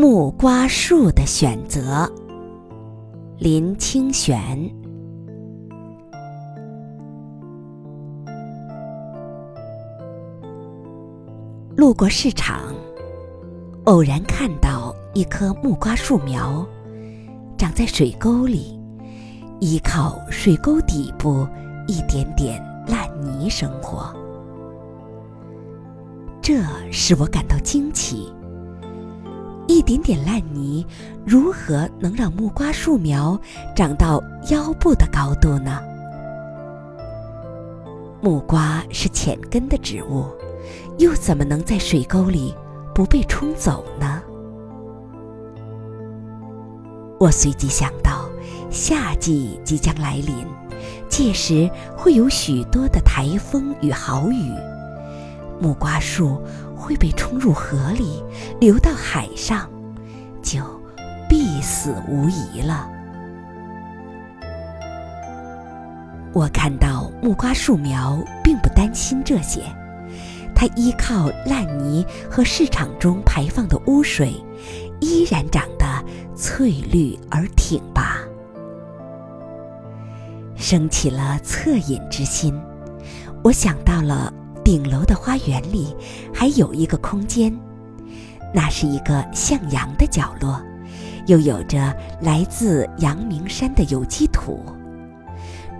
[0.00, 2.08] 木瓜树的选择，
[3.36, 4.56] 林清玄。
[11.74, 12.72] 路过市场，
[13.86, 16.64] 偶然看到一棵木瓜树苗，
[17.56, 18.78] 长在水沟里，
[19.58, 21.44] 依靠水沟底部
[21.88, 24.14] 一点点烂泥生活。
[26.40, 26.62] 这
[26.92, 28.32] 使我感到惊奇。
[29.68, 30.84] 一点点烂泥，
[31.26, 33.38] 如何能让木瓜树苗
[33.76, 35.78] 长到腰部的高度呢？
[38.22, 40.24] 木瓜是浅根的植物，
[40.96, 42.54] 又怎么能在水沟里
[42.94, 44.22] 不被冲走呢？
[47.20, 48.26] 我随即想到，
[48.70, 50.46] 夏季即将来临，
[51.10, 54.50] 届时会有许多的台风与豪雨。
[55.60, 56.40] 木瓜树
[56.76, 58.22] 会被冲入河里，
[58.60, 59.68] 流到海上，
[60.42, 60.60] 就
[61.28, 62.88] 必死无疑了。
[66.32, 69.62] 我看到木瓜树苗并不担心这些，
[70.54, 74.34] 它依靠烂泥和市场中排放的污水，
[75.00, 75.86] 依然长得
[76.36, 78.18] 翠绿而挺拔。
[80.54, 82.56] 升起了恻隐之心，
[83.42, 84.32] 我想到了。
[84.68, 85.96] 顶楼的花园里
[86.30, 87.50] 还有一个空间，
[88.52, 90.60] 那是一个向阳的角落，
[91.26, 94.62] 又有着来自阳明山的有机土。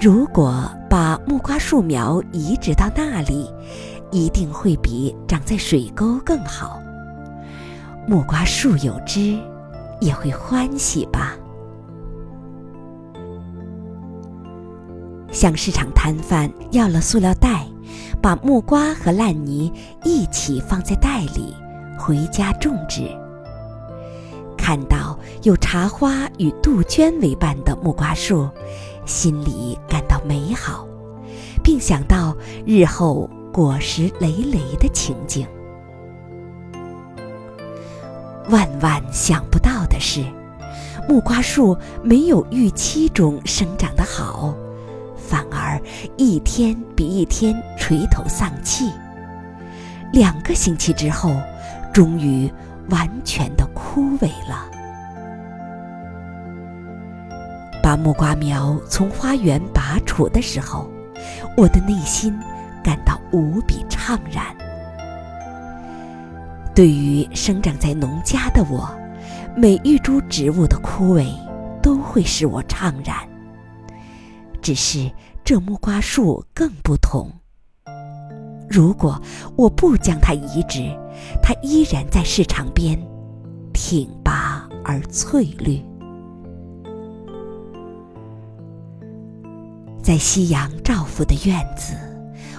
[0.00, 3.52] 如果把木瓜树苗移植到那里，
[4.12, 6.80] 一定会比长在水沟更好。
[8.06, 9.36] 木瓜树有枝，
[10.00, 11.36] 也会欢喜吧。
[15.32, 17.66] 向市场摊贩要了塑料袋。
[18.22, 19.72] 把木瓜和烂泥
[20.04, 21.54] 一起放在袋里，
[21.98, 23.02] 回家种植。
[24.56, 28.48] 看到有茶花与杜鹃为伴的木瓜树，
[29.04, 30.86] 心里感到美好，
[31.62, 32.36] 并想到
[32.66, 35.46] 日后果实累累的情景。
[38.48, 40.24] 万万想不到的是，
[41.08, 44.52] 木瓜树没有预期中生长得好。
[45.28, 45.80] 反而
[46.16, 48.90] 一天比一天垂头丧气。
[50.12, 51.34] 两个星期之后，
[51.92, 52.50] 终于
[52.90, 54.70] 完全的枯萎了。
[57.82, 60.88] 把木瓜苗从花园拔除的时候，
[61.56, 62.38] 我的内心
[62.82, 64.44] 感到无比怅然。
[66.74, 68.88] 对于生长在农家的我，
[69.56, 71.26] 每一株植物的枯萎
[71.82, 73.16] 都会使我怅然。
[74.66, 75.08] 只是
[75.44, 77.30] 这木瓜树更不同。
[78.68, 79.22] 如果
[79.54, 80.92] 我不将它移植，
[81.40, 83.00] 它依然在市场边，
[83.72, 85.80] 挺拔而翠绿。
[90.02, 91.94] 在夕阳照拂的院子，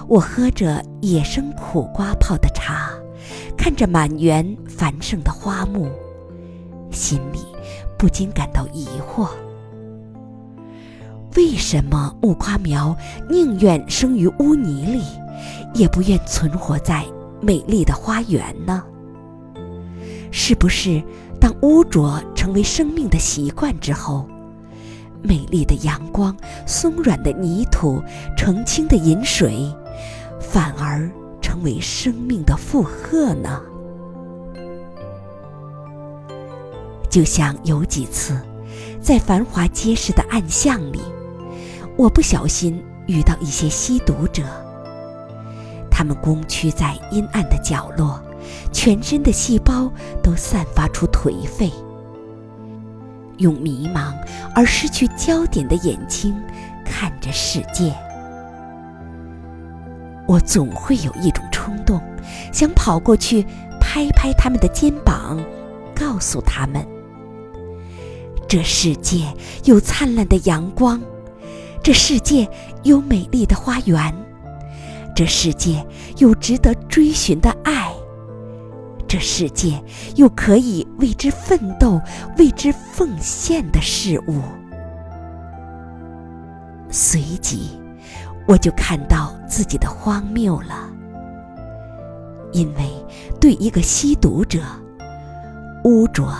[0.08, 2.88] 我喝着野生苦瓜泡的茶，
[3.54, 5.90] 看着满园繁盛的花木，
[6.90, 7.40] 心里
[7.98, 9.28] 不禁感到疑惑。
[11.36, 12.96] 为什么木瓜苗
[13.28, 15.02] 宁愿生于污泥里，
[15.74, 17.04] 也不愿存活在
[17.40, 18.82] 美丽的花园呢？
[20.30, 21.02] 是不是
[21.40, 24.26] 当污浊成为生命的习惯之后，
[25.22, 26.36] 美丽的阳光、
[26.66, 28.02] 松软的泥土、
[28.36, 29.72] 澄清的饮水，
[30.40, 33.60] 反而成为生命的负荷呢？
[37.10, 38.38] 就像有几次，
[39.00, 41.00] 在繁华街市的暗巷里。
[41.98, 44.44] 我不小心遇到一些吸毒者，
[45.90, 48.22] 他们弓屈在阴暗的角落，
[48.72, 49.92] 全身的细胞
[50.22, 51.72] 都散发出颓废，
[53.38, 54.14] 用迷茫
[54.54, 56.32] 而失去焦点的眼睛
[56.84, 57.92] 看着世界。
[60.28, 62.00] 我总会有一种冲动，
[62.52, 63.44] 想跑过去
[63.80, 65.36] 拍拍他们的肩膀，
[65.96, 66.86] 告诉他们：
[68.46, 69.24] 这世界
[69.64, 71.02] 有灿烂的阳光。
[71.88, 72.46] 这世界
[72.82, 74.14] 有美丽的花园，
[75.16, 75.82] 这世界
[76.18, 77.90] 有值得追寻的爱，
[79.06, 79.82] 这世界
[80.14, 81.98] 有可以为之奋斗、
[82.36, 84.42] 为之奉献的事物。
[86.90, 87.80] 随即，
[88.46, 90.90] 我就看到自己的荒谬了，
[92.52, 92.82] 因为
[93.40, 94.60] 对一个吸毒者，
[95.84, 96.30] 污浊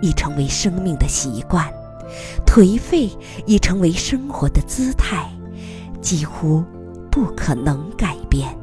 [0.00, 1.70] 已成为生命的习惯。
[2.46, 3.10] 颓废
[3.46, 5.28] 已成为生活的姿态，
[6.00, 6.62] 几乎
[7.10, 8.56] 不可能改变。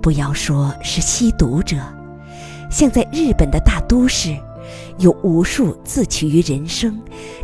[0.00, 1.76] 不要说是吸毒者，
[2.70, 4.36] 像在日本的大都市，
[4.98, 6.96] 有无数自取于人生，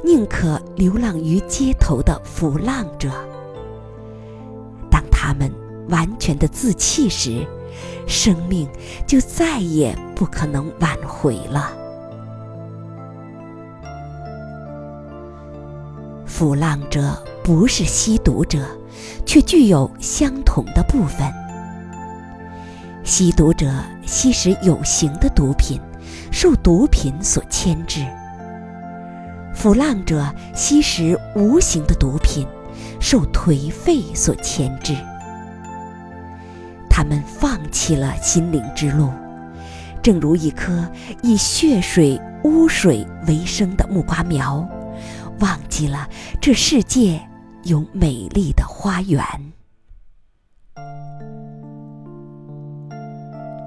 [0.04, 3.10] 宁可流浪于街头的浮浪者。
[4.88, 5.50] 当他们
[5.88, 7.44] 完全的自弃时，
[8.06, 8.68] 生命
[9.06, 11.81] 就再也不可能挽回了。
[16.42, 18.66] 浮浪者不是吸毒者，
[19.24, 21.32] 却具有相同的部分。
[23.04, 23.72] 吸毒者
[24.04, 25.80] 吸食有形的毒品，
[26.32, 28.00] 受毒品所牵制；
[29.54, 32.44] 腐烂者吸食无形的毒品，
[33.00, 34.96] 受颓废所牵制。
[36.90, 39.12] 他们放弃了心灵之路，
[40.02, 40.90] 正如一棵
[41.22, 44.68] 以血水、污水为生的木瓜苗，
[45.42, 46.08] 忘记了
[46.40, 47.20] 这世界
[47.64, 49.20] 有美丽的花园。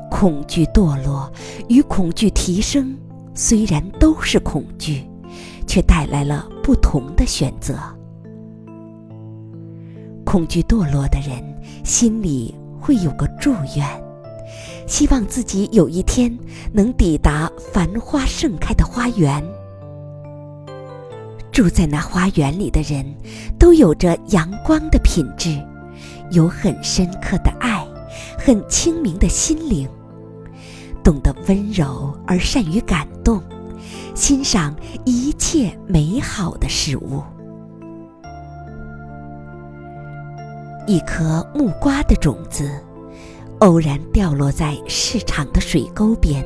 [0.09, 1.31] 恐惧堕落
[1.69, 2.97] 与恐惧提升，
[3.35, 5.07] 虽然都是恐惧，
[5.67, 7.77] 却带来了不同的选择。
[10.25, 11.43] 恐惧堕落的人
[11.83, 12.55] 心里。
[12.77, 13.83] 会有个祝愿，
[14.85, 16.31] 希望自己有一天
[16.71, 19.43] 能抵达繁花盛开的花园。
[21.55, 23.05] 住在那花园里的人，
[23.57, 25.57] 都有着阳光的品质，
[26.31, 27.81] 有很深刻的爱，
[28.37, 29.87] 很清明的心灵，
[31.01, 33.41] 懂得温柔而善于感动，
[34.13, 34.75] 欣赏
[35.05, 37.23] 一切美好的事物。
[40.85, 42.69] 一颗木瓜的种子，
[43.59, 46.45] 偶然掉落在市场的水沟边，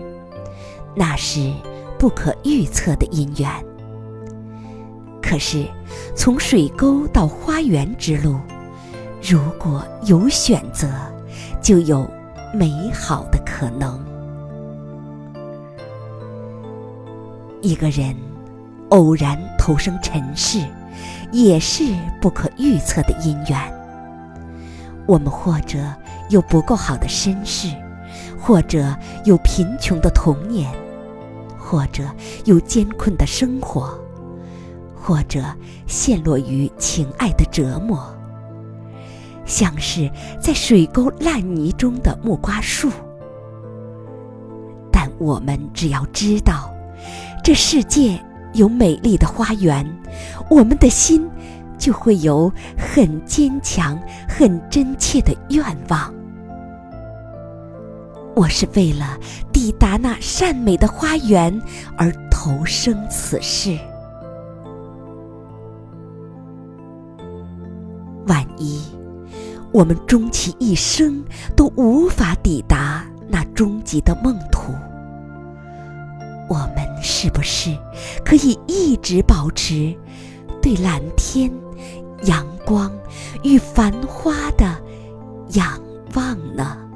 [0.95, 1.51] 那是
[1.97, 3.68] 不可预测的因缘。
[5.29, 5.63] 可是，
[6.15, 8.39] 从水沟到花园之路，
[9.21, 10.87] 如果有选择，
[11.61, 12.09] 就有
[12.51, 14.03] 美好的可能。
[17.61, 18.15] 一个人
[18.89, 20.65] 偶然投生尘世，
[21.31, 21.83] 也是
[22.19, 23.55] 不可预测的因缘。
[25.05, 25.77] 我们或者
[26.29, 27.67] 有不够好的身世，
[28.41, 28.95] 或者
[29.25, 30.73] 有贫穷的童年，
[31.55, 32.03] 或者
[32.45, 33.93] 有艰困的生活，
[34.99, 35.43] 或者
[35.87, 38.13] 陷落于情爱的折磨，
[39.45, 40.11] 像是
[40.41, 42.91] 在水沟烂泥中的木瓜树。
[44.91, 46.73] 但我们只要知道，
[47.43, 48.19] 这世界
[48.53, 49.85] 有美丽的花园，
[50.49, 51.27] 我们的心。
[51.79, 53.97] 就会有很坚强、
[54.27, 56.13] 很真切的愿望。
[58.35, 59.17] 我是为了
[59.53, 61.57] 抵达那善美的花园
[61.95, 63.79] 而投生此世。
[68.29, 68.81] 万一
[69.73, 71.21] 我们终其一生
[71.55, 74.73] 都无法抵达那终极的梦途，
[76.47, 77.77] 我们是不是
[78.23, 79.93] 可以一直保持
[80.61, 81.51] 对蓝天？
[82.23, 82.91] 阳光
[83.43, 84.75] 与繁花的
[85.53, 85.79] 仰
[86.15, 86.88] 望呢？